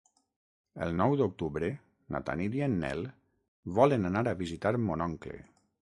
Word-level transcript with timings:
El 0.85 0.95
nou 1.01 1.13
d'octubre 1.19 1.69
na 2.15 2.21
Tanit 2.29 2.57
i 2.61 2.65
en 2.69 2.79
Nel 2.85 3.05
volen 3.81 4.11
anar 4.13 4.25
a 4.33 4.37
visitar 4.45 4.73
mon 4.87 5.05
oncle. 5.11 5.39